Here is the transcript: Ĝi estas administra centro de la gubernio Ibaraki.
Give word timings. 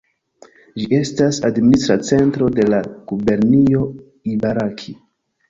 Ĝi 0.77 0.87
estas 0.99 1.39
administra 1.49 1.97
centro 2.07 2.49
de 2.61 2.67
la 2.75 2.81
gubernio 3.13 3.85
Ibaraki. 4.35 4.99